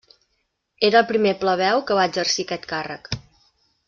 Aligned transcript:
Era 0.89 1.01
el 1.03 1.07
primer 1.11 1.33
plebeu 1.43 1.83
que 1.91 1.97
va 2.01 2.07
exercir 2.13 2.47
aquest 2.47 2.67
càrrec. 2.73 3.11